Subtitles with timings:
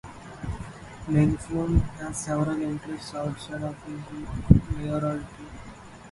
[1.07, 5.45] Meng Foon has several interests outside of his mayoralty.